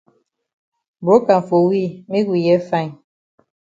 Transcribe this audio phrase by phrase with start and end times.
[1.03, 2.97] Broke am for we make we hear fine.